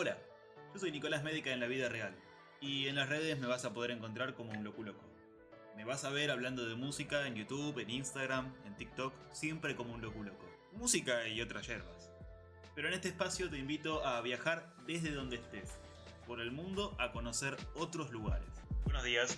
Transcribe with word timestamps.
Hola, 0.00 0.16
yo 0.72 0.78
soy 0.78 0.92
Nicolás 0.92 1.24
Médica 1.24 1.50
en 1.50 1.58
la 1.58 1.66
vida 1.66 1.88
real 1.88 2.14
y 2.60 2.86
en 2.86 2.94
las 2.94 3.08
redes 3.08 3.36
me 3.40 3.48
vas 3.48 3.64
a 3.64 3.72
poder 3.74 3.90
encontrar 3.90 4.32
como 4.34 4.52
un 4.52 4.62
loco 4.62 4.84
loco. 4.84 5.02
Me 5.76 5.84
vas 5.84 6.04
a 6.04 6.10
ver 6.10 6.30
hablando 6.30 6.64
de 6.68 6.76
música 6.76 7.26
en 7.26 7.34
YouTube, 7.34 7.80
en 7.80 7.90
Instagram, 7.90 8.54
en 8.64 8.76
TikTok, 8.76 9.12
siempre 9.32 9.74
como 9.74 9.92
un 9.92 10.00
loco 10.00 10.22
loco. 10.22 10.46
Música 10.70 11.26
y 11.26 11.40
otras 11.40 11.66
hierbas. 11.66 12.12
Pero 12.76 12.86
en 12.86 12.94
este 12.94 13.08
espacio 13.08 13.50
te 13.50 13.58
invito 13.58 14.06
a 14.06 14.20
viajar 14.20 14.72
desde 14.86 15.10
donde 15.10 15.34
estés, 15.34 15.80
por 16.28 16.40
el 16.40 16.52
mundo 16.52 16.94
a 17.00 17.10
conocer 17.10 17.56
otros 17.74 18.12
lugares. 18.12 18.48
Buenos 18.84 19.02
días, 19.02 19.36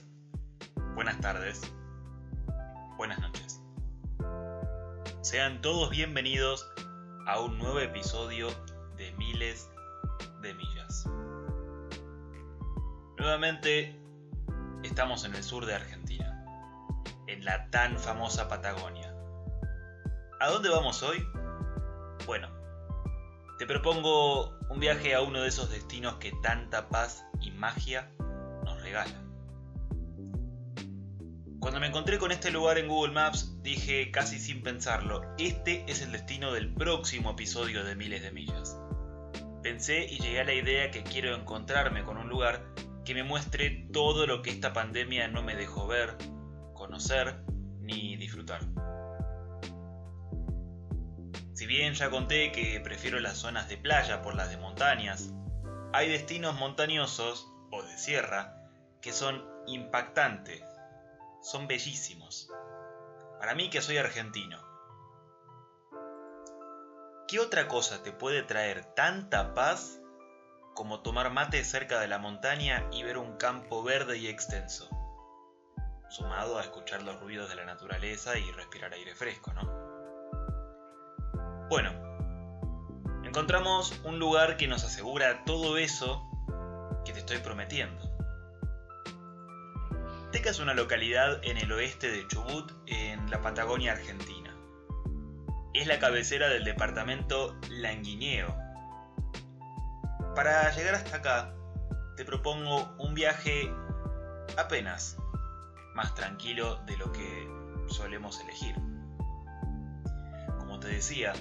buenas 0.95 1.19
tardes, 1.23 1.63
buenas 2.99 3.19
noches. 3.19 3.63
Sean 5.23 5.63
todos 5.63 5.89
bienvenidos 5.89 6.71
a 7.27 7.41
un 7.41 7.57
nuevo 7.57 7.81
episodio 7.81 8.51
de 8.99 9.11
Miles 9.13 9.71
de 10.43 10.55
Millas. 10.55 11.07
Nuevamente 13.19 14.01
estamos 14.83 15.25
en 15.25 15.35
el 15.35 15.43
sur 15.43 15.67
de 15.67 15.75
Argentina, 15.75 16.45
en 17.27 17.45
la 17.45 17.71
tan 17.71 17.99
famosa 17.99 18.49
Patagonia. 18.49 19.15
¿A 20.41 20.49
dónde 20.49 20.71
vamos 20.71 21.03
hoy? 21.03 21.27
Bueno, 22.27 22.49
te 23.59 23.67
propongo 23.67 24.59
un 24.71 24.81
viaje 24.81 25.15
a 25.15 25.21
uno 25.21 25.43
de 25.43 25.49
esos 25.49 25.71
destinos 25.71 26.15
que 26.15 26.33
tanta 26.43 26.89
paz 26.89 27.27
y 27.41 27.51
magia 27.51 28.11
nos 28.65 28.81
regalan. 28.81 29.31
Cuando 31.61 31.79
me 31.79 31.89
encontré 31.89 32.19
con 32.19 32.33
este 32.33 32.51
lugar 32.51 32.79
en 32.79 32.89
Google 32.89 33.13
Maps, 33.13 33.63
dije 33.63 34.11
casi 34.11 34.39
sin 34.39 34.63
pensarlo, 34.63 35.23
este 35.37 35.85
es 35.89 36.01
el 36.01 36.11
destino 36.13 36.53
del 36.53 36.73
próximo 36.73 37.33
episodio 37.33 37.85
de 37.85 37.97
Miles 37.97 38.23
de 38.23 38.33
Millas. 38.33 38.79
Pensé 39.63 40.05
y 40.05 40.19
llegué 40.19 40.41
a 40.41 40.45
la 40.45 40.55
idea 40.55 40.91
que 40.91 41.03
quiero 41.03 41.35
encontrarme 41.35 42.05
con 42.05 42.17
un 42.17 42.29
lugar 42.29 42.75
que 43.05 43.15
me 43.15 43.23
muestre 43.23 43.89
todo 43.93 44.27
lo 44.27 44.43
que 44.43 44.51
esta 44.51 44.73
pandemia 44.73 45.29
no 45.29 45.43
me 45.43 45.57
dejó 45.57 45.87
ver, 45.87 46.17
conocer 46.75 47.43
ni 47.81 48.17
disfrutar. 48.17 48.61
Si 51.55 51.67
bien 51.67 51.95
ya 51.95 52.09
conté 52.09 52.53
que 52.53 52.81
prefiero 52.81 53.21
las 53.21 53.37
zonas 53.37 53.69
de 53.69 53.77
playa 53.77 54.23
por 54.23 54.35
las 54.35 54.51
de 54.51 54.57
montañas, 54.57 55.35
hay 55.93 56.09
destinos 56.09 56.55
montañosos 56.55 57.53
o 57.71 57.83
de 57.83 57.99
sierra 57.99 58.57
que 59.03 59.13
son 59.13 59.45
impactantes 59.67 60.63
son 61.43 61.67
bellísimos. 61.67 62.51
Para 63.39 63.55
mí 63.55 63.71
que 63.71 63.81
soy 63.81 63.97
argentino. 63.97 64.70
¿Qué 67.31 67.39
otra 67.39 67.69
cosa 67.69 68.03
te 68.03 68.11
puede 68.11 68.43
traer 68.43 68.85
tanta 68.97 69.55
paz 69.55 70.01
como 70.75 71.01
tomar 71.01 71.31
mate 71.31 71.63
cerca 71.63 72.01
de 72.01 72.09
la 72.09 72.19
montaña 72.19 72.89
y 72.91 73.05
ver 73.05 73.19
un 73.19 73.37
campo 73.37 73.85
verde 73.85 74.19
y 74.19 74.27
extenso? 74.27 74.89
Sumado 76.09 76.59
a 76.59 76.63
escuchar 76.63 77.05
los 77.05 77.21
ruidos 77.21 77.49
de 77.49 77.55
la 77.55 77.65
naturaleza 77.65 78.37
y 78.37 78.51
respirar 78.51 78.93
aire 78.95 79.15
fresco, 79.15 79.53
¿no? 79.53 79.63
Bueno, 81.69 81.93
encontramos 83.23 83.95
un 84.03 84.19
lugar 84.19 84.57
que 84.57 84.67
nos 84.67 84.83
asegura 84.83 85.45
todo 85.45 85.79
eso 85.79 86.29
que 87.05 87.13
te 87.13 87.21
estoy 87.21 87.39
prometiendo. 87.39 88.11
Teca 90.33 90.51
es 90.51 90.59
una 90.59 90.75
localidad 90.75 91.39
en 91.45 91.59
el 91.59 91.71
oeste 91.71 92.11
de 92.11 92.27
Chubut, 92.27 92.73
en 92.87 93.31
la 93.31 93.41
Patagonia 93.41 93.93
Argentina. 93.93 94.40
Es 95.73 95.87
la 95.87 95.99
cabecera 95.99 96.49
del 96.49 96.65
departamento 96.65 97.57
Languineo. 97.69 98.57
Para 100.35 100.75
llegar 100.75 100.95
hasta 100.95 101.19
acá, 101.19 101.55
te 102.17 102.25
propongo 102.25 102.95
un 102.99 103.15
viaje 103.15 103.73
apenas 104.57 105.17
más 105.95 106.15
tranquilo 106.15 106.77
de 106.87 106.97
lo 106.97 107.13
que 107.13 107.49
solemos 107.89 108.41
elegir. 108.41 108.75
Como 110.59 110.81
te 110.81 110.89
decía, 110.89 111.33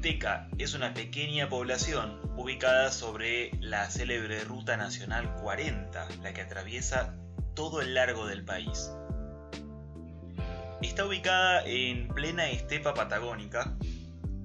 Teca 0.00 0.48
es 0.58 0.74
una 0.74 0.94
pequeña 0.94 1.48
población 1.48 2.20
ubicada 2.36 2.90
sobre 2.90 3.50
la 3.60 3.90
célebre 3.90 4.42
Ruta 4.44 4.76
Nacional 4.78 5.34
40, 5.34 6.08
la 6.22 6.32
que 6.32 6.40
atraviesa 6.40 7.14
todo 7.54 7.82
el 7.82 7.94
largo 7.94 8.26
del 8.26 8.44
país. 8.44 8.90
Está 10.82 11.04
ubicada 11.04 11.62
en 11.66 12.08
plena 12.08 12.48
estepa 12.48 12.94
patagónica, 12.94 13.76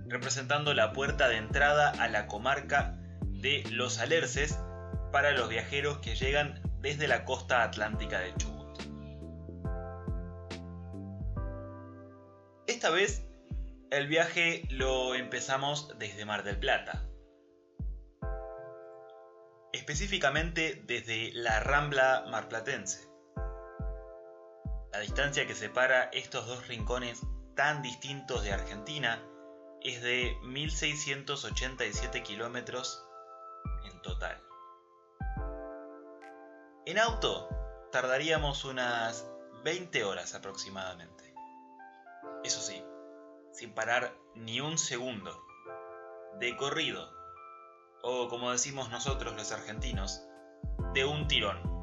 representando 0.07 0.73
la 0.73 0.91
puerta 0.91 1.29
de 1.29 1.37
entrada 1.37 1.91
a 1.91 2.09
la 2.09 2.27
comarca 2.27 2.97
de 3.21 3.63
Los 3.71 3.99
Alerces 3.99 4.59
para 5.13 5.31
los 5.31 5.47
viajeros 5.47 5.99
que 5.99 6.15
llegan 6.15 6.61
desde 6.81 7.07
la 7.07 7.23
costa 7.23 7.63
atlántica 7.63 8.19
de 8.19 8.33
Chubut. 8.35 8.79
Esta 12.67 12.89
vez 12.89 13.23
el 13.89 14.07
viaje 14.07 14.67
lo 14.69 15.15
empezamos 15.15 15.97
desde 15.97 16.25
Mar 16.25 16.43
del 16.43 16.59
Plata, 16.59 17.05
específicamente 19.71 20.83
desde 20.85 21.31
la 21.33 21.61
Rambla 21.61 22.25
marplatense. 22.29 23.04
La 24.95 25.01
distancia 25.01 25.45
que 25.45 25.55
separa 25.55 26.05
estos 26.13 26.47
dos 26.47 26.69
rincones 26.69 27.19
tan 27.53 27.81
distintos 27.81 28.43
de 28.43 28.53
Argentina 28.53 29.21
es 29.81 30.01
de 30.01 30.37
1687 30.43 32.23
kilómetros 32.23 33.05
en 33.83 34.01
total. 34.01 34.41
En 36.85 36.97
auto 36.97 37.49
tardaríamos 37.91 38.63
unas 38.63 39.29
20 39.65 40.05
horas 40.05 40.33
aproximadamente. 40.33 41.35
Eso 42.45 42.61
sí, 42.61 42.81
sin 43.51 43.73
parar 43.73 44.15
ni 44.33 44.61
un 44.61 44.77
segundo. 44.77 45.37
De 46.39 46.55
corrido 46.55 47.11
o 48.01 48.29
como 48.29 48.49
decimos 48.49 48.89
nosotros 48.91 49.35
los 49.35 49.51
argentinos, 49.51 50.25
de 50.93 51.03
un 51.03 51.27
tirón. 51.27 51.74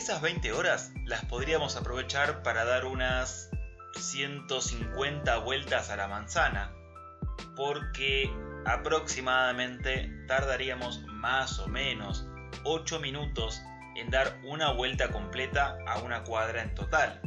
Esas 0.00 0.22
20 0.22 0.54
horas 0.54 0.92
las 1.04 1.26
podríamos 1.26 1.76
aprovechar 1.76 2.42
para 2.42 2.64
dar 2.64 2.86
unas 2.86 3.50
150 3.98 5.36
vueltas 5.40 5.90
a 5.90 5.96
la 5.96 6.08
manzana, 6.08 6.72
porque 7.54 8.32
aproximadamente 8.64 10.10
tardaríamos 10.26 11.02
más 11.02 11.58
o 11.58 11.68
menos 11.68 12.26
8 12.64 12.98
minutos 13.00 13.60
en 13.94 14.08
dar 14.08 14.40
una 14.42 14.72
vuelta 14.72 15.10
completa 15.10 15.76
a 15.86 15.98
una 15.98 16.24
cuadra 16.24 16.62
en 16.62 16.74
total. 16.74 17.20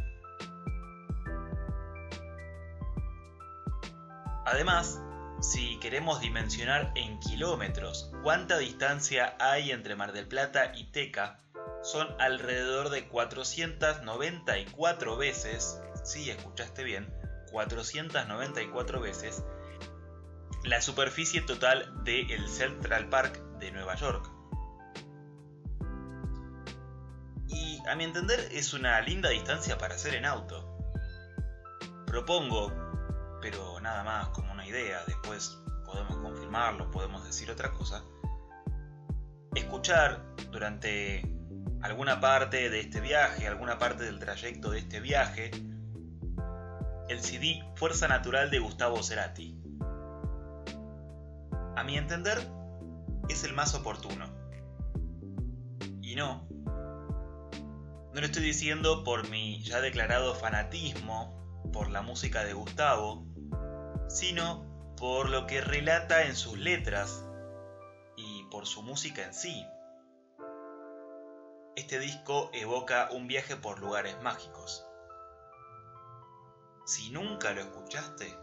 Además, 4.48 5.00
si 5.42 5.78
queremos 5.80 6.22
dimensionar 6.22 6.92
en 6.96 7.20
kilómetros 7.20 8.12
cuánta 8.24 8.58
distancia 8.58 9.36
hay 9.40 9.70
entre 9.70 9.96
Mar 9.96 10.12
del 10.12 10.28
Plata 10.28 10.72
y 10.76 10.86
Teca, 10.86 11.43
son 11.84 12.08
alrededor 12.20 12.90
de 12.90 13.08
494 13.08 15.18
veces, 15.18 15.80
si 16.04 16.32
escuchaste 16.32 16.84
bien, 16.84 17.14
494 17.52 19.00
veces, 19.00 19.44
la 20.64 20.82
superficie 20.82 21.42
total 21.42 22.04
del 22.04 22.50
Central 22.50 23.10
Park 23.10 23.40
de 23.60 23.72
Nueva 23.72 23.94
York. 23.96 24.28
Y 27.48 27.80
a 27.88 27.96
mi 27.96 28.04
entender 28.06 28.40
es 28.52 28.74
una 28.74 29.00
linda 29.02 29.30
distancia 29.30 29.78
para 29.78 29.94
hacer 29.96 30.16
en 30.16 30.26
auto. 30.26 30.70
Propongo, 32.08 32.72
pero 33.42 33.80
nada 33.82 34.04
más 34.04 34.30
como 34.30 34.54
idea, 34.66 35.04
después 35.06 35.60
podemos 35.86 36.18
confirmarlo, 36.18 36.90
podemos 36.92 37.24
decir 37.26 37.52
otra 37.52 37.72
cosa, 37.72 38.04
escuchar 39.56 40.24
durante 40.52 41.22
alguna 41.84 42.22
parte 42.22 42.70
de 42.70 42.80
este 42.80 43.02
viaje, 43.02 43.46
alguna 43.46 43.78
parte 43.78 44.06
del 44.06 44.18
trayecto 44.18 44.72
de 44.72 44.80
este 44.80 45.02
viaje, 45.02 45.52
el 47.10 47.20
CD 47.20 47.62
Fuerza 47.76 48.08
Natural 48.08 48.50
de 48.50 48.60
Gustavo 48.60 49.04
Cerati. 49.04 49.60
A 51.76 51.84
mi 51.84 51.98
entender, 51.98 52.40
es 53.28 53.44
el 53.44 53.54
más 53.54 53.76
oportuno. 53.76 54.26
Y 56.02 56.16
no, 56.16 56.48
no 58.14 58.22
lo 58.22 58.26
estoy 58.26 58.44
diciendo 58.44 59.04
por 59.04 59.30
mi 59.30 59.62
ya 59.62 59.82
declarado 59.82 60.36
fanatismo 60.36 61.70
por 61.74 61.90
la 61.90 62.02
música 62.02 62.46
de 62.46 62.54
Gustavo, 62.54 63.26
sino 64.08 64.96
por 64.96 65.30
lo 65.30 65.48
que 65.48 65.60
relata 65.60 66.24
en 66.24 66.36
sus 66.36 66.58
letras 66.58 67.26
y 68.16 68.46
por 68.50 68.68
su 68.68 68.84
música 68.84 69.24
en 69.26 69.34
sí. 69.34 69.66
Este 71.76 71.98
disco 71.98 72.52
evoca 72.54 73.10
un 73.12 73.28
viaje 73.28 73.56
por 73.56 73.80
lugares 73.80 74.22
mágicos. 74.22 74.86
Si 76.86 77.10
nunca 77.10 77.52
lo 77.54 77.62
escuchaste, 77.62 78.38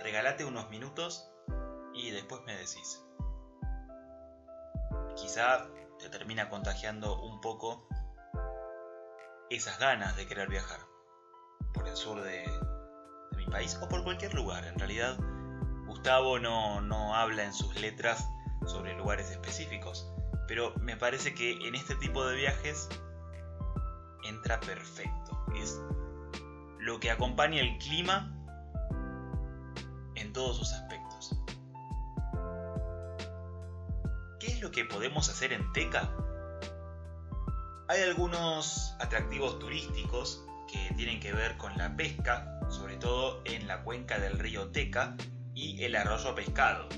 regálate 0.00 0.44
unos 0.44 0.70
minutos 0.70 1.28
y 1.92 2.12
después 2.12 2.42
me 2.42 2.54
decís. 2.54 3.04
Quizá 5.16 5.66
te 5.98 6.08
termina 6.08 6.48
contagiando 6.48 7.20
un 7.22 7.40
poco 7.40 7.88
esas 9.50 9.78
ganas 9.80 10.16
de 10.16 10.26
querer 10.26 10.48
viajar 10.48 10.80
por 11.72 11.88
el 11.88 11.96
sur 11.96 12.22
de, 12.22 12.44
mi 13.36 13.46
país 13.46 13.76
o 13.82 13.88
por 13.88 14.04
cualquier 14.04 14.32
lugar. 14.34 14.64
En 14.64 14.78
realidad, 14.78 15.16
Gustavo 15.86 16.38
no, 16.38 16.80
no 16.80 17.16
habla 17.16 17.42
en 17.44 17.52
sus 17.52 17.74
letras 17.80 18.28
sobre 18.66 18.94
lugares 18.94 19.30
específicos, 19.30 20.08
pero 20.46 20.74
me 20.80 20.96
parece 20.96 21.34
que 21.34 21.66
en 21.66 21.74
este 21.74 21.94
tipo 21.96 22.24
de 22.26 22.36
viajes 22.36 22.88
entra 24.24 24.60
perfecto. 24.60 25.44
Es 25.56 25.80
lo 26.78 27.00
que 27.00 27.10
acompaña 27.10 27.60
el 27.60 27.78
clima 27.78 28.30
en 30.14 30.32
todos 30.32 30.58
sus 30.58 30.72
aspectos. 30.72 31.38
¿Qué 34.40 34.48
es 34.48 34.60
lo 34.60 34.70
que 34.70 34.84
podemos 34.84 35.28
hacer 35.28 35.52
en 35.52 35.72
Teca? 35.72 36.10
Hay 37.88 38.02
algunos 38.02 38.94
atractivos 38.98 39.58
turísticos 39.58 40.44
que 40.70 40.94
tienen 40.94 41.20
que 41.20 41.32
ver 41.32 41.56
con 41.56 41.76
la 41.78 41.94
pesca, 41.96 42.58
sobre 42.68 42.96
todo 42.96 43.42
en 43.44 43.66
la 43.66 43.82
cuenca 43.82 44.18
del 44.18 44.38
río 44.38 44.70
Teca 44.70 45.16
y 45.54 45.82
el 45.84 45.94
arroyo 45.96 46.34
pescado. 46.34 46.88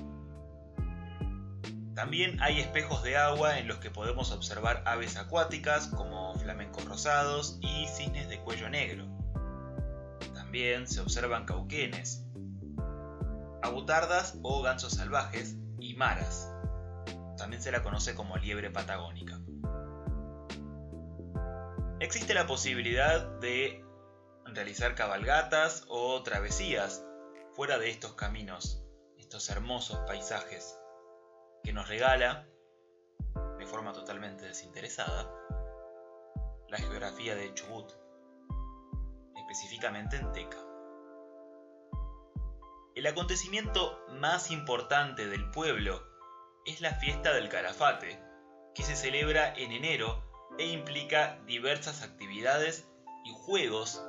También 1.96 2.36
hay 2.42 2.60
espejos 2.60 3.02
de 3.02 3.16
agua 3.16 3.58
en 3.58 3.68
los 3.68 3.78
que 3.78 3.90
podemos 3.90 4.30
observar 4.30 4.82
aves 4.84 5.16
acuáticas 5.16 5.86
como 5.86 6.34
flamencos 6.34 6.84
rosados 6.84 7.58
y 7.62 7.88
cisnes 7.88 8.28
de 8.28 8.38
cuello 8.38 8.68
negro. 8.68 9.06
También 10.34 10.86
se 10.86 11.00
observan 11.00 11.46
cauquenes, 11.46 12.22
abutardas 13.62 14.38
o 14.42 14.60
gansos 14.60 14.92
salvajes 14.92 15.56
y 15.80 15.94
maras. 15.94 16.52
También 17.38 17.62
se 17.62 17.72
la 17.72 17.82
conoce 17.82 18.14
como 18.14 18.36
liebre 18.36 18.70
patagónica. 18.70 19.40
Existe 21.98 22.34
la 22.34 22.46
posibilidad 22.46 23.26
de 23.40 23.82
realizar 24.44 24.94
cabalgatas 24.96 25.86
o 25.88 26.22
travesías 26.22 27.02
fuera 27.54 27.78
de 27.78 27.88
estos 27.88 28.12
caminos, 28.12 28.84
estos 29.16 29.48
hermosos 29.48 29.98
paisajes 30.06 30.78
que 31.66 31.72
nos 31.72 31.88
regala, 31.88 32.46
de 33.58 33.66
forma 33.66 33.92
totalmente 33.92 34.46
desinteresada, 34.46 35.28
la 36.68 36.78
geografía 36.78 37.34
de 37.34 37.52
Chubut, 37.54 37.90
específicamente 39.36 40.14
en 40.16 40.30
Teca. 40.30 40.58
El 42.94 43.04
acontecimiento 43.08 44.00
más 44.10 44.52
importante 44.52 45.26
del 45.26 45.50
pueblo 45.50 46.06
es 46.66 46.80
la 46.80 46.94
fiesta 46.94 47.34
del 47.34 47.48
Calafate, 47.48 48.22
que 48.72 48.84
se 48.84 48.94
celebra 48.94 49.52
en 49.56 49.72
enero 49.72 50.22
e 50.58 50.66
implica 50.66 51.40
diversas 51.46 52.02
actividades 52.02 52.88
y 53.24 53.32
juegos, 53.34 54.00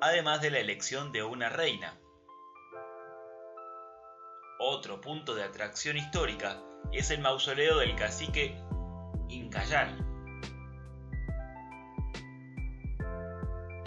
además 0.00 0.40
de 0.40 0.52
la 0.52 0.60
elección 0.60 1.10
de 1.10 1.24
una 1.24 1.48
reina. 1.48 1.98
Otro 4.60 5.00
punto 5.00 5.34
de 5.34 5.42
atracción 5.42 5.96
histórica 5.96 6.62
es 6.92 7.10
el 7.10 7.20
mausoleo 7.20 7.78
del 7.78 7.94
cacique 7.96 8.56
Incayán, 9.28 9.96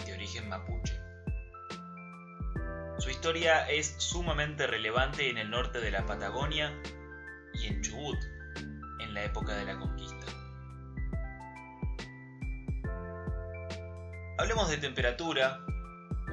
de 0.05 0.13
origen 0.13 0.49
mapuche. 0.49 0.99
Su 2.97 3.09
historia 3.09 3.69
es 3.69 3.95
sumamente 3.99 4.65
relevante 4.65 5.29
en 5.29 5.37
el 5.37 5.49
norte 5.49 5.79
de 5.79 5.91
la 5.91 6.05
Patagonia 6.05 6.73
y 7.53 7.67
en 7.67 7.81
Chubut, 7.81 8.17
en 8.99 9.13
la 9.13 9.23
época 9.23 9.55
de 9.55 9.65
la 9.65 9.77
conquista. 9.77 10.25
Hablemos 14.37 14.69
de 14.69 14.77
temperatura, 14.77 15.59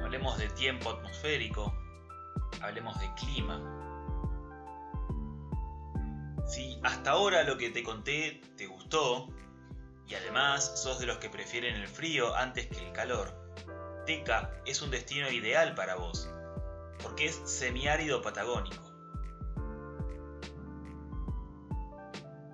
hablemos 0.03 0.37
de 0.37 0.47
tiempo 0.49 0.89
atmosférico, 0.89 1.73
hablemos 2.61 2.99
de 2.99 3.13
clima. 3.13 3.82
Si 6.53 6.79
hasta 6.83 7.11
ahora 7.11 7.41
lo 7.41 7.57
que 7.57 7.71
te 7.71 7.81
conté 7.81 8.39
te 8.57 8.67
gustó, 8.67 9.27
y 10.07 10.13
además 10.13 10.79
sos 10.79 10.99
de 10.99 11.07
los 11.07 11.17
que 11.17 11.27
prefieren 11.27 11.75
el 11.75 11.87
frío 11.87 12.35
antes 12.35 12.67
que 12.67 12.85
el 12.85 12.91
calor, 12.91 13.33
Teca 14.05 14.51
es 14.67 14.83
un 14.83 14.91
destino 14.91 15.31
ideal 15.31 15.73
para 15.73 15.95
vos, 15.95 16.29
porque 17.01 17.25
es 17.25 17.41
semiárido 17.45 18.21
patagónico. 18.21 18.83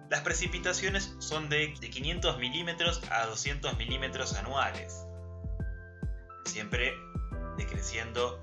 Las 0.10 0.22
precipitaciones 0.22 1.14
son 1.20 1.50
de 1.50 1.74
500 1.74 2.38
milímetros 2.38 3.02
a 3.12 3.26
200 3.26 3.78
milímetros 3.78 4.34
anuales 4.36 5.06
siempre 6.46 6.94
decreciendo 7.58 8.40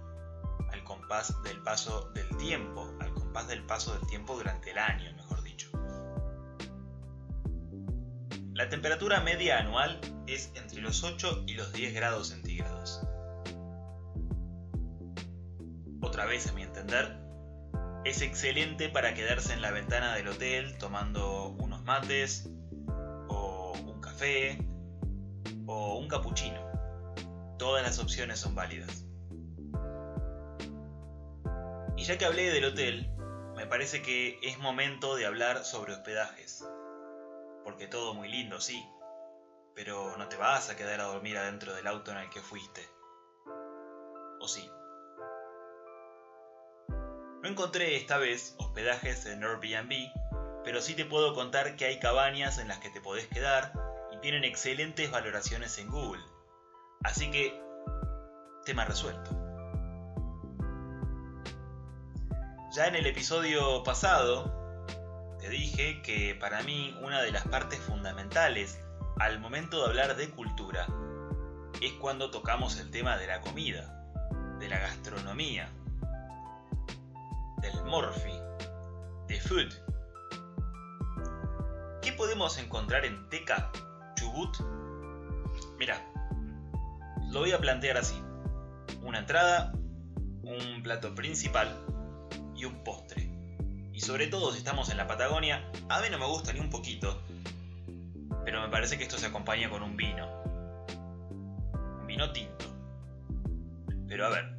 al 0.70 0.84
compás 0.84 1.42
del 1.42 1.60
paso 1.62 2.10
del 2.14 2.28
tiempo, 2.36 2.94
al 3.00 3.12
compás 3.14 3.48
del 3.48 3.64
paso 3.64 3.94
del 3.94 4.06
tiempo 4.06 4.36
durante 4.36 4.70
el 4.70 4.78
año, 4.78 5.16
La 8.56 8.70
temperatura 8.70 9.20
media 9.20 9.58
anual 9.58 10.00
es 10.26 10.50
entre 10.54 10.80
los 10.80 11.04
8 11.04 11.44
y 11.46 11.56
los 11.56 11.74
10 11.74 11.92
grados 11.92 12.28
centígrados. 12.28 13.02
Otra 16.00 16.24
vez, 16.24 16.46
a 16.46 16.54
mi 16.54 16.62
entender, 16.62 17.18
es 18.06 18.22
excelente 18.22 18.88
para 18.88 19.12
quedarse 19.12 19.52
en 19.52 19.60
la 19.60 19.72
ventana 19.72 20.14
del 20.14 20.28
hotel 20.28 20.78
tomando 20.78 21.48
unos 21.58 21.84
mates, 21.84 22.48
o 23.28 23.74
un 23.78 24.00
café, 24.00 24.56
o 25.66 25.98
un 25.98 26.08
capuchino. 26.08 26.62
Todas 27.58 27.82
las 27.82 27.98
opciones 27.98 28.38
son 28.38 28.54
válidas. 28.54 29.04
Y 31.98 32.04
ya 32.04 32.16
que 32.16 32.24
hablé 32.24 32.50
del 32.50 32.64
hotel, 32.64 33.10
me 33.54 33.66
parece 33.66 34.00
que 34.00 34.40
es 34.42 34.58
momento 34.58 35.14
de 35.14 35.26
hablar 35.26 35.62
sobre 35.62 35.92
hospedajes. 35.92 36.64
Porque 37.66 37.88
todo 37.88 38.14
muy 38.14 38.28
lindo, 38.28 38.60
sí, 38.60 38.88
pero 39.74 40.16
no 40.16 40.28
te 40.28 40.36
vas 40.36 40.70
a 40.70 40.76
quedar 40.76 41.00
a 41.00 41.06
dormir 41.06 41.36
adentro 41.36 41.74
del 41.74 41.88
auto 41.88 42.12
en 42.12 42.18
el 42.18 42.30
que 42.30 42.40
fuiste. 42.40 42.88
¿O 44.40 44.46
sí? 44.46 44.70
No 47.42 47.48
encontré 47.48 47.96
esta 47.96 48.18
vez 48.18 48.54
hospedajes 48.58 49.26
en 49.26 49.42
Airbnb, 49.42 50.12
pero 50.62 50.80
sí 50.80 50.94
te 50.94 51.06
puedo 51.06 51.34
contar 51.34 51.74
que 51.74 51.86
hay 51.86 51.98
cabañas 51.98 52.58
en 52.58 52.68
las 52.68 52.78
que 52.78 52.90
te 52.90 53.00
podés 53.00 53.26
quedar 53.26 53.72
y 54.12 54.18
tienen 54.20 54.44
excelentes 54.44 55.10
valoraciones 55.10 55.76
en 55.78 55.90
Google. 55.90 56.22
Así 57.02 57.32
que, 57.32 57.60
tema 58.64 58.84
resuelto. 58.84 59.32
Ya 62.76 62.86
en 62.86 62.94
el 62.94 63.06
episodio 63.06 63.82
pasado, 63.82 64.55
dije 65.48 66.02
que 66.02 66.34
para 66.34 66.62
mí 66.62 66.96
una 67.02 67.22
de 67.22 67.32
las 67.32 67.46
partes 67.48 67.78
fundamentales 67.80 68.80
al 69.18 69.40
momento 69.40 69.80
de 69.80 69.86
hablar 69.86 70.16
de 70.16 70.30
cultura 70.30 70.86
es 71.80 71.92
cuando 71.94 72.30
tocamos 72.30 72.78
el 72.78 72.90
tema 72.90 73.16
de 73.16 73.26
la 73.26 73.40
comida, 73.40 74.08
de 74.58 74.68
la 74.68 74.78
gastronomía, 74.78 75.68
del 77.60 77.84
morphy, 77.84 78.32
de 79.28 79.40
food. 79.40 79.72
¿Qué 82.02 82.12
podemos 82.12 82.58
encontrar 82.58 83.04
en 83.04 83.28
Teca, 83.28 83.70
Chubut? 84.16 84.56
Mira, 85.78 86.00
lo 87.30 87.40
voy 87.40 87.52
a 87.52 87.58
plantear 87.58 87.96
así. 87.96 88.22
Una 89.02 89.18
entrada, 89.18 89.72
un 90.42 90.82
plato 90.82 91.14
principal 91.14 91.68
y 92.54 92.64
un 92.64 92.82
postre. 92.84 93.35
Y 93.96 94.00
sobre 94.00 94.26
todo 94.26 94.52
si 94.52 94.58
estamos 94.58 94.90
en 94.90 94.98
la 94.98 95.06
Patagonia, 95.06 95.70
a 95.88 96.02
mí 96.02 96.08
no 96.10 96.18
me 96.18 96.26
gusta 96.26 96.52
ni 96.52 96.60
un 96.60 96.68
poquito, 96.68 97.18
pero 98.44 98.60
me 98.60 98.68
parece 98.68 98.98
que 98.98 99.04
esto 99.04 99.16
se 99.16 99.24
acompaña 99.24 99.70
con 99.70 99.82
un 99.82 99.96
vino. 99.96 100.42
Un 102.00 102.06
vino 102.06 102.30
tinto. 102.30 102.66
Pero 104.06 104.26
a 104.26 104.28
ver. 104.28 104.54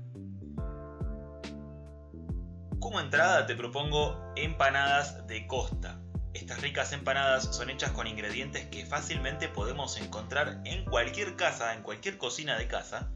Como 2.80 3.00
entrada 3.00 3.46
te 3.46 3.56
propongo 3.56 4.20
empanadas 4.36 5.28
de 5.28 5.46
costa. 5.46 6.02
Estas 6.34 6.60
ricas 6.64 6.92
empanadas 6.92 7.56
son 7.56 7.70
hechas 7.70 7.92
con 7.92 8.08
ingredientes 8.08 8.66
que 8.70 8.88
fácilmente 8.88 9.50
podemos 9.50 10.02
encontrar 10.02 10.62
en 10.66 10.84
cualquier 10.84 11.36
casa, 11.36 11.76
en 11.76 11.84
cualquier 11.84 12.18
cocina 12.18 12.58
de 12.58 12.68
casa, 12.68 13.12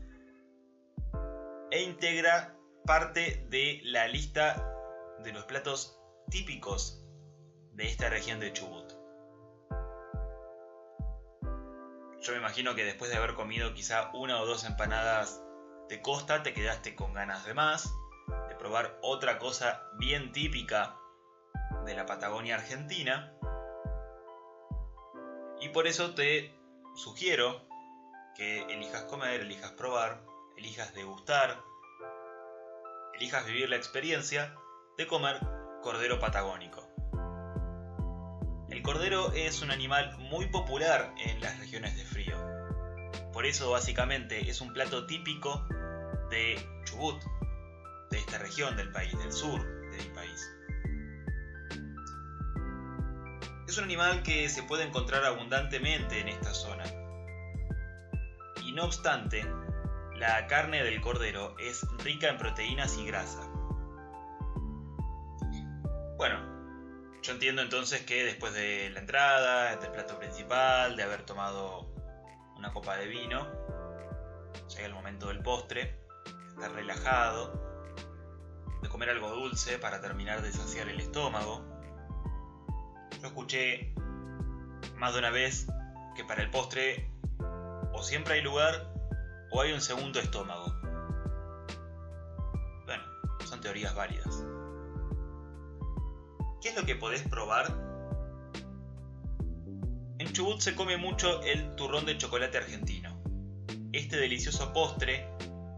e 1.71 1.81
integra 1.81 2.55
parte 2.85 3.47
de 3.49 3.81
la 3.85 4.07
lista 4.07 4.67
de 5.23 5.33
los 5.33 5.45
platos 5.45 5.97
típicos 6.31 7.03
de 7.73 7.85
esta 7.87 8.09
región 8.09 8.39
de 8.39 8.51
Chubut. 8.53 8.91
Yo 12.21 12.31
me 12.31 12.37
imagino 12.37 12.73
que 12.73 12.85
después 12.85 13.11
de 13.11 13.17
haber 13.17 13.35
comido 13.35 13.73
quizá 13.73 14.09
una 14.13 14.41
o 14.41 14.45
dos 14.45 14.63
empanadas 14.63 15.43
de 15.89 16.01
costa 16.01 16.41
te 16.41 16.53
quedaste 16.53 16.95
con 16.95 17.13
ganas 17.13 17.45
de 17.45 17.53
más, 17.53 17.93
de 18.47 18.55
probar 18.55 18.97
otra 19.01 19.37
cosa 19.39 19.83
bien 19.99 20.31
típica 20.31 20.97
de 21.85 21.95
la 21.95 22.05
Patagonia 22.05 22.55
Argentina. 22.55 23.35
Y 25.59 25.69
por 25.69 25.85
eso 25.85 26.15
te 26.15 26.55
sugiero 26.95 27.67
que 28.35 28.61
elijas 28.73 29.03
comer, 29.03 29.41
elijas 29.41 29.71
probar, 29.71 30.23
elijas 30.57 30.93
degustar, 30.93 31.61
elijas 33.15 33.45
vivir 33.45 33.69
la 33.69 33.75
experiencia 33.75 34.55
de 34.97 35.07
comer 35.07 35.60
cordero 35.81 36.19
patagónico. 36.19 36.87
El 38.69 38.81
cordero 38.83 39.33
es 39.33 39.61
un 39.61 39.71
animal 39.71 40.17
muy 40.17 40.47
popular 40.47 41.13
en 41.17 41.41
las 41.41 41.59
regiones 41.59 41.97
de 41.97 42.05
frío. 42.05 42.37
Por 43.33 43.45
eso 43.45 43.71
básicamente 43.71 44.49
es 44.49 44.61
un 44.61 44.71
plato 44.73 45.05
típico 45.05 45.67
de 46.29 46.55
Chubut, 46.85 47.21
de 48.09 48.17
esta 48.17 48.37
región 48.37 48.77
del 48.77 48.91
país, 48.91 49.17
del 49.17 49.31
sur 49.31 49.61
de 49.61 49.97
mi 49.97 50.09
país. 50.15 50.49
Es 53.67 53.77
un 53.77 53.85
animal 53.85 54.21
que 54.23 54.49
se 54.49 54.63
puede 54.63 54.83
encontrar 54.83 55.25
abundantemente 55.25 56.19
en 56.19 56.27
esta 56.27 56.53
zona. 56.53 56.83
Y 58.63 58.73
no 58.73 58.85
obstante, 58.85 59.45
la 60.15 60.45
carne 60.47 60.83
del 60.83 61.01
cordero 61.01 61.55
es 61.57 61.85
rica 62.03 62.29
en 62.29 62.37
proteínas 62.37 62.97
y 62.97 63.05
grasa. 63.05 63.41
Bueno, 66.21 66.37
yo 67.23 67.33
entiendo 67.33 67.63
entonces 67.63 68.01
que 68.05 68.23
después 68.23 68.53
de 68.53 68.91
la 68.91 68.99
entrada, 68.99 69.75
del 69.77 69.89
plato 69.89 70.19
principal, 70.19 70.95
de 70.95 71.01
haber 71.01 71.23
tomado 71.23 71.91
una 72.57 72.71
copa 72.71 72.95
de 72.95 73.07
vino, 73.07 73.47
llega 74.67 74.85
el 74.85 74.93
momento 74.93 75.29
del 75.29 75.41
postre, 75.41 75.99
estar 76.49 76.73
relajado, 76.73 77.59
de 78.83 78.87
comer 78.87 79.09
algo 79.09 79.31
dulce 79.31 79.79
para 79.79 79.99
terminar 79.99 80.43
de 80.43 80.51
saciar 80.51 80.89
el 80.89 80.99
estómago. 80.99 81.65
Yo 83.19 83.25
escuché 83.25 83.91
más 84.97 85.13
de 85.13 85.19
una 85.21 85.31
vez 85.31 85.65
que 86.15 86.23
para 86.23 86.43
el 86.43 86.51
postre 86.51 87.09
o 87.93 88.03
siempre 88.03 88.35
hay 88.35 88.41
lugar 88.41 88.93
o 89.49 89.59
hay 89.59 89.73
un 89.73 89.81
segundo 89.81 90.19
estómago. 90.19 90.71
Bueno, 92.85 93.03
son 93.43 93.59
teorías 93.59 93.95
válidas. 93.95 94.45
¿Qué 96.61 96.69
es 96.69 96.75
lo 96.75 96.85
que 96.85 96.95
podés 96.95 97.23
probar? 97.23 97.75
En 100.19 100.31
Chubut 100.31 100.59
se 100.59 100.75
come 100.75 100.95
mucho 100.95 101.41
el 101.41 101.75
turrón 101.75 102.05
de 102.05 102.19
chocolate 102.19 102.59
argentino. 102.59 103.19
Este 103.91 104.17
delicioso 104.17 104.71
postre 104.71 105.27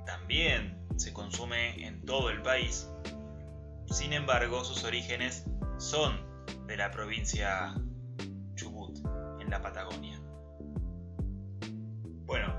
también 0.05 0.85
se 0.97 1.13
consume 1.13 1.87
en 1.87 2.03
todo 2.05 2.29
el 2.29 2.41
país. 2.41 2.89
Sin 3.89 4.11
embargo, 4.11 4.65
sus 4.65 4.83
orígenes 4.83 5.45
son 5.77 6.19
de 6.67 6.75
la 6.75 6.91
provincia 6.91 7.73
Chubut, 8.55 8.97
en 9.39 9.49
la 9.49 9.61
Patagonia. 9.61 10.19
Bueno, 12.25 12.53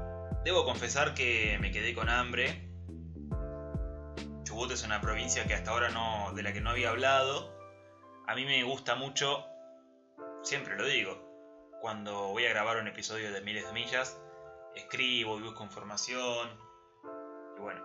debo 0.46 0.64
confesar 0.64 1.12
que 1.12 1.58
me 1.60 1.70
quedé 1.70 1.94
con 1.94 2.08
hambre. 2.08 2.70
Chubut 4.44 4.70
es 4.70 4.82
una 4.82 5.02
provincia 5.02 5.46
que 5.46 5.52
hasta 5.52 5.72
ahora 5.72 5.90
no, 5.90 6.32
de 6.32 6.42
la 6.42 6.54
que 6.54 6.62
no 6.62 6.70
había 6.70 6.88
hablado 6.88 7.52
a 8.26 8.34
mí 8.34 8.44
me 8.44 8.62
gusta 8.62 8.94
mucho, 8.94 9.46
siempre 10.42 10.76
lo 10.76 10.86
digo, 10.86 11.78
cuando 11.80 12.28
voy 12.28 12.46
a 12.46 12.50
grabar 12.50 12.78
un 12.78 12.88
episodio 12.88 13.32
de 13.32 13.40
Miles 13.42 13.66
de 13.66 13.72
Millas, 13.72 14.18
escribo 14.74 15.38
y 15.38 15.42
busco 15.42 15.62
información. 15.62 16.48
Y 17.56 17.60
bueno, 17.60 17.82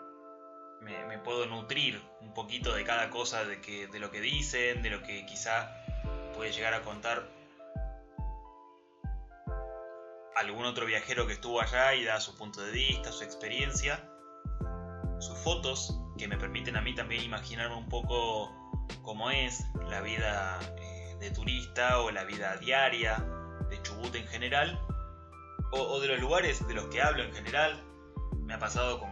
me, 0.82 1.18
puedo 1.20 1.46
nutrir 1.46 2.02
un 2.22 2.34
poquito 2.34 2.74
de 2.74 2.84
cada 2.84 3.10
cosa 3.10 3.44
de, 3.44 3.60
que, 3.62 3.88
de 3.88 4.00
lo 4.00 4.12
que 4.12 4.22
dicen, 4.22 4.82
de 4.82 4.90
lo 4.90 5.04
que 5.04 5.26
quizá 5.26 5.76
puede 6.34 6.52
llegar 6.52 6.74
a 6.74 6.82
contar 6.82 7.28
algún 10.38 10.64
otro 10.64 10.86
viajero 10.86 11.28
que 11.28 11.34
estuvo 11.34 11.60
allá 11.60 11.94
y 11.96 12.06
da 12.06 12.22
su 12.22 12.38
punto 12.38 12.62
de 12.62 12.72
vista, 12.72 13.12
su 13.12 13.26
experiencia, 13.26 14.10
sus 15.20 15.38
fotos 15.40 16.00
que 16.18 16.30
me 16.30 16.38
permiten 16.38 16.78
a 16.78 16.82
mí 16.82 16.96
también 16.96 17.24
imaginarme 17.24 17.76
un 17.76 17.90
poco 17.90 18.59
cómo 19.10 19.32
es 19.32 19.66
la 19.90 20.02
vida 20.02 20.60
eh, 20.78 21.16
de 21.20 21.32
turista 21.32 22.00
o 22.02 22.12
la 22.12 22.26
vida 22.26 22.58
diaria 22.58 23.18
de 23.68 23.82
Chubut 23.82 24.14
en 24.14 24.28
general, 24.28 24.80
o, 25.72 26.00
de 26.00 26.10
los 26.10 26.20
lugares 26.20 26.68
de 26.68 26.76
los 26.76 26.86
que 26.90 27.02
hablo 27.02 27.24
en 27.24 27.34
general. 27.34 27.84
Me 28.38 28.54
ha 28.54 28.60
pasado 28.60 29.00
con 29.00 29.10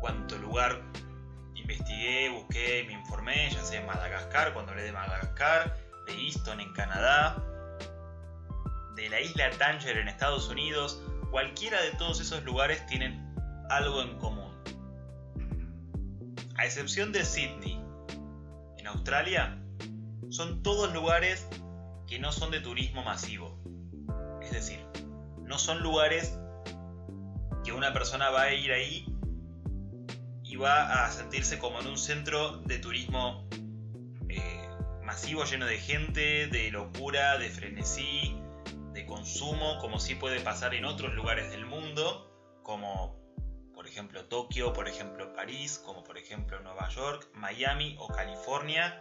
cuánto 0.00 0.36
lugar 0.38 0.82
investigué, 1.54 2.28
busqué, 2.28 2.82
me 2.88 2.94
informé, 2.94 3.50
ya 3.52 3.62
sea 3.62 3.82
en 3.82 3.86
Madagascar, 3.86 4.52
cuando 4.52 4.72
hablé 4.72 4.82
de 4.82 4.90
Madagascar, 4.90 5.76
de 6.08 6.12
Easton 6.20 6.58
en 6.58 6.72
Canadá, 6.72 7.40
de 8.96 9.08
la 9.10 9.20
isla 9.20 9.48
Tanger 9.50 9.96
en 9.96 10.08
Estados 10.08 10.48
Unidos, 10.48 11.00
cualquiera 11.30 11.80
de 11.82 11.92
todos 11.92 12.20
esos 12.20 12.42
lugares 12.42 12.84
tienen 12.86 13.32
algo 13.70 14.02
en 14.02 14.18
común. 14.18 14.52
A 16.56 16.64
excepción 16.64 17.12
de 17.12 17.24
Sydney, 17.24 17.83
Australia 18.94 19.60
son 20.30 20.62
todos 20.62 20.92
lugares 20.92 21.46
que 22.06 22.18
no 22.18 22.32
son 22.32 22.50
de 22.50 22.60
turismo 22.60 23.02
masivo. 23.02 23.58
Es 24.42 24.52
decir, 24.52 24.80
no 25.42 25.58
son 25.58 25.82
lugares 25.82 26.38
que 27.64 27.72
una 27.72 27.92
persona 27.92 28.30
va 28.30 28.42
a 28.42 28.54
ir 28.54 28.72
ahí 28.72 29.06
y 30.42 30.56
va 30.56 31.04
a 31.04 31.10
sentirse 31.10 31.58
como 31.58 31.80
en 31.80 31.88
un 31.88 31.98
centro 31.98 32.58
de 32.58 32.78
turismo 32.78 33.48
eh, 34.28 34.68
masivo 35.02 35.44
lleno 35.44 35.66
de 35.66 35.78
gente, 35.78 36.46
de 36.46 36.70
locura, 36.70 37.38
de 37.38 37.50
frenesí, 37.50 38.36
de 38.92 39.06
consumo, 39.06 39.78
como 39.80 39.98
sí 39.98 40.14
puede 40.14 40.40
pasar 40.40 40.74
en 40.74 40.84
otros 40.84 41.14
lugares 41.14 41.50
del 41.50 41.66
mundo, 41.66 42.30
como 42.62 43.23
ejemplo 43.94 44.24
Tokio, 44.24 44.72
por 44.72 44.88
ejemplo 44.88 45.32
París, 45.34 45.80
como 45.84 46.02
por 46.02 46.18
ejemplo 46.18 46.58
Nueva 46.58 46.88
York, 46.88 47.28
Miami 47.34 47.96
o 48.00 48.08
California 48.08 49.00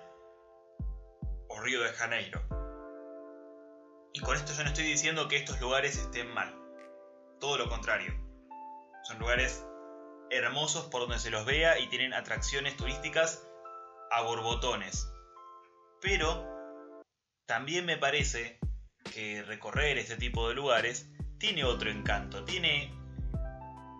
o 1.50 1.60
Río 1.62 1.82
de 1.82 1.90
Janeiro. 1.90 2.40
Y 4.14 4.20
con 4.20 4.36
esto 4.36 4.54
yo 4.54 4.62
no 4.62 4.70
estoy 4.70 4.84
diciendo 4.84 5.28
que 5.28 5.38
estos 5.38 5.60
lugares 5.60 5.98
estén 5.98 6.32
mal, 6.32 6.56
todo 7.40 7.58
lo 7.58 7.68
contrario. 7.70 8.14
Son 9.02 9.18
lugares 9.18 9.66
hermosos 10.30 10.86
por 10.92 11.02
donde 11.02 11.18
se 11.18 11.32
los 11.32 11.44
vea 11.44 11.80
y 11.80 11.88
tienen 11.88 12.14
atracciones 12.14 12.78
turísticas 12.78 13.48
a 14.12 14.22
borbotones. 14.22 15.12
Pero 16.02 16.46
también 17.48 17.88
me 17.88 17.98
parece 17.98 18.60
que 19.12 19.42
recorrer 19.42 19.98
este 19.98 20.18
tipo 20.18 20.48
de 20.50 20.54
lugares 20.54 21.10
tiene 21.40 21.64
otro 21.64 21.90
encanto, 21.90 22.46
tiene 22.46 22.94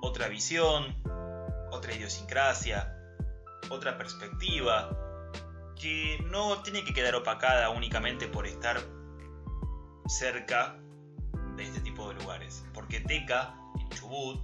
otra 0.04 0.28
visión, 0.28 1.02
otra 1.72 1.94
idiosincrasia, 1.94 2.94
otra 3.70 3.98
perspectiva, 3.98 4.90
que 5.80 6.22
no 6.30 6.62
tiene 6.62 6.84
que 6.84 6.94
quedar 6.94 7.16
opacada 7.16 7.70
únicamente 7.70 8.28
por 8.28 8.46
estar 8.46 8.82
cerca 10.08 10.76
de 11.56 11.64
este 11.64 11.80
tipo 11.80 12.10
de 12.10 12.16
lugares. 12.16 12.66
Porque 12.74 13.00
Teca, 13.00 13.56
en 13.80 13.90
Chubut, 13.92 14.42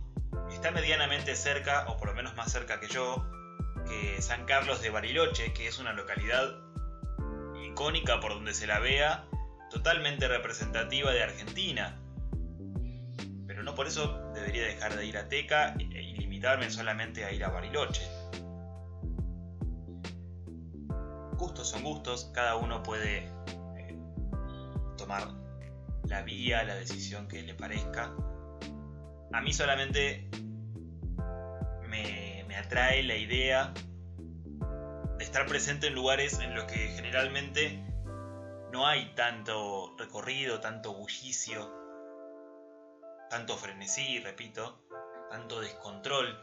está 0.49 0.71
medianamente 0.71 1.35
cerca, 1.35 1.85
o 1.89 1.97
por 1.97 2.07
lo 2.07 2.15
menos 2.15 2.35
más 2.37 2.49
cerca 2.49 2.79
que 2.79 2.87
yo, 2.87 3.29
que 3.85 4.21
San 4.21 4.45
Carlos 4.45 4.81
de 4.81 4.89
Bariloche, 4.91 5.51
que 5.51 5.67
es 5.67 5.77
una 5.77 5.91
localidad 5.91 6.55
icónica 7.65 8.21
por 8.21 8.33
donde 8.33 8.53
se 8.53 8.65
la 8.65 8.79
vea, 8.79 9.27
totalmente 9.69 10.29
representativa 10.29 11.11
de 11.11 11.21
Argentina 11.21 11.99
no 13.63 13.75
por 13.75 13.87
eso 13.87 14.28
dejar 14.57 14.95
de 14.95 15.05
ir 15.05 15.17
a 15.17 15.27
Teca 15.27 15.75
y 15.77 15.85
limitarme 15.85 16.69
solamente 16.71 17.25
a 17.25 17.31
ir 17.31 17.43
a 17.43 17.49
Bariloche. 17.49 18.01
Gustos 21.37 21.69
son 21.69 21.83
gustos, 21.83 22.31
cada 22.33 22.55
uno 22.55 22.83
puede 22.83 23.29
eh, 23.77 23.97
tomar 24.97 25.27
la 26.05 26.21
vía, 26.23 26.63
la 26.63 26.75
decisión 26.75 27.27
que 27.27 27.41
le 27.43 27.53
parezca. 27.53 28.11
A 29.31 29.41
mí 29.41 29.53
solamente 29.53 30.29
me, 31.87 32.43
me 32.47 32.55
atrae 32.55 33.03
la 33.03 33.15
idea 33.15 33.73
de 35.17 35.23
estar 35.23 35.45
presente 35.45 35.87
en 35.87 35.95
lugares 35.95 36.39
en 36.39 36.55
los 36.55 36.65
que 36.65 36.89
generalmente 36.95 37.83
no 38.71 38.85
hay 38.87 39.13
tanto 39.15 39.95
recorrido, 39.97 40.59
tanto 40.59 40.93
bullicio, 40.93 41.78
tanto 43.29 43.57
frenesí, 43.57 44.19
repito, 44.19 44.81
tanto 45.29 45.61
descontrol. 45.61 46.37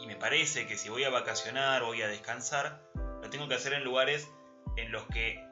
Y 0.00 0.06
me 0.06 0.16
parece 0.16 0.66
que 0.66 0.76
si 0.76 0.88
voy 0.88 1.04
a 1.04 1.10
vacacionar, 1.10 1.82
voy 1.82 2.02
a 2.02 2.08
descansar, 2.08 2.82
lo 3.22 3.30
tengo 3.30 3.48
que 3.48 3.54
hacer 3.54 3.72
en 3.72 3.84
lugares 3.84 4.30
en 4.76 4.92
los 4.92 5.06
que 5.06 5.44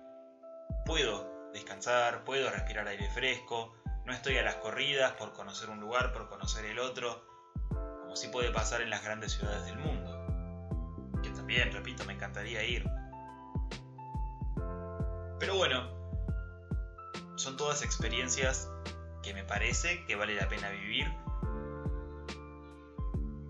puedo 0.84 1.50
descansar, 1.52 2.24
puedo 2.24 2.50
respirar 2.50 2.86
aire 2.88 3.10
fresco, 3.10 3.74
no 4.04 4.12
estoy 4.12 4.38
a 4.38 4.42
las 4.42 4.56
corridas 4.56 5.12
por 5.12 5.32
conocer 5.32 5.68
un 5.68 5.80
lugar, 5.80 6.12
por 6.12 6.28
conocer 6.28 6.64
el 6.64 6.78
otro, 6.78 7.24
como 7.70 8.14
si 8.14 8.28
puede 8.28 8.52
pasar 8.52 8.80
en 8.82 8.90
las 8.90 9.02
grandes 9.02 9.32
ciudades 9.32 9.64
del 9.66 9.78
mundo. 9.78 10.12
Que 11.22 11.30
también, 11.30 11.72
repito, 11.72 12.04
me 12.04 12.12
encantaría 12.12 12.62
ir. 12.62 12.88
Pero 15.40 15.56
bueno, 15.56 15.95
son 17.36 17.56
todas 17.56 17.82
experiencias 17.82 18.70
que 19.22 19.34
me 19.34 19.44
parece 19.44 20.04
que 20.06 20.16
vale 20.16 20.34
la 20.34 20.48
pena 20.48 20.70
vivir 20.70 21.06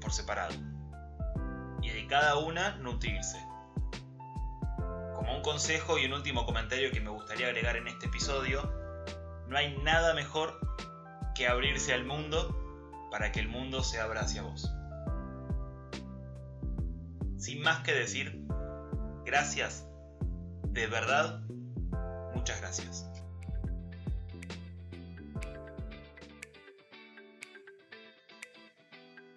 por 0.00 0.12
separado. 0.12 0.55
Y 1.83 1.90
de 1.90 2.07
cada 2.07 2.37
una 2.38 2.76
nutrirse. 2.76 3.38
Como 5.14 5.37
un 5.37 5.43
consejo 5.43 5.99
y 5.99 6.07
un 6.07 6.12
último 6.12 6.47
comentario 6.47 6.90
que 6.90 7.00
me 7.00 7.11
gustaría 7.11 7.47
agregar 7.47 7.76
en 7.76 7.88
este 7.88 8.07
episodio, 8.07 8.62
no 9.49 9.57
hay 9.57 9.76
nada 9.78 10.14
mejor 10.14 10.59
que 11.35 11.47
abrirse 11.47 11.93
al 11.93 12.05
mundo 12.05 13.09
para 13.11 13.33
que 13.33 13.40
el 13.40 13.49
mundo 13.49 13.83
se 13.83 14.00
abra 14.00 14.23
hacia 14.23 14.43
vos. 14.43 14.73
Sin 17.37 17.62
más 17.62 17.81
que 17.83 17.93
decir, 17.93 18.43
gracias, 19.25 19.87
de 20.64 20.87
verdad, 20.87 21.40
muchas 22.35 22.61
gracias. 22.61 23.15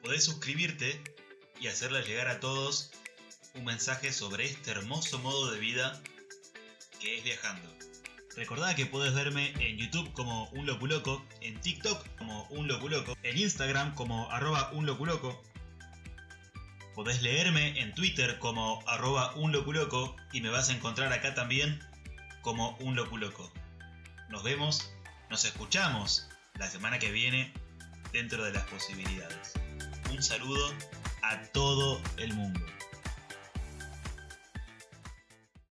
Podés 0.09 0.25
suscribirte 0.25 0.99
y 1.61 1.67
hacerle 1.67 2.01
llegar 2.01 2.29
a 2.29 2.39
todos 2.39 2.89
un 3.53 3.63
mensaje 3.63 4.11
sobre 4.11 4.45
este 4.45 4.71
hermoso 4.71 5.19
modo 5.19 5.51
de 5.51 5.59
vida 5.59 6.01
que 6.99 7.19
es 7.19 7.23
viajando. 7.23 7.71
Recordá 8.35 8.73
que 8.73 8.87
podés 8.87 9.13
verme 9.13 9.53
en 9.59 9.77
YouTube 9.77 10.11
como 10.13 10.49
un 10.49 10.65
loculoco, 10.65 11.23
en 11.41 11.61
TikTok 11.61 12.03
como 12.17 12.45
un 12.45 12.67
loculoco, 12.67 13.15
en 13.21 13.37
Instagram 13.37 13.93
como 13.93 14.27
arroba 14.31 14.71
un 14.73 14.87
loculoco. 14.87 15.43
Podés 16.95 17.21
leerme 17.21 17.79
en 17.79 17.93
Twitter 17.93 18.39
como 18.39 18.81
arroba 18.87 19.35
un 19.35 19.51
loculoco 19.51 20.15
y 20.33 20.41
me 20.41 20.49
vas 20.49 20.69
a 20.69 20.73
encontrar 20.73 21.13
acá 21.13 21.35
también 21.35 21.87
como 22.41 22.75
un 22.77 22.95
loculoco. 22.95 23.53
Nos 24.29 24.41
vemos, 24.41 24.91
nos 25.29 25.45
escuchamos 25.45 26.27
la 26.55 26.67
semana 26.67 26.97
que 26.97 27.11
viene 27.11 27.53
dentro 28.11 28.43
de 28.43 28.53
las 28.53 28.63
posibilidades. 28.63 29.53
Un 30.11 30.23
saludo 30.23 30.73
a 31.21 31.41
todo 31.51 32.01
el 32.17 32.33
mundo. 32.33 32.59